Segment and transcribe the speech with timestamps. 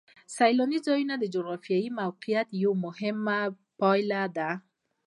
[0.35, 3.39] سیلاني ځایونه د جغرافیایي موقیعت یوه مهمه
[3.79, 4.49] پایله ده.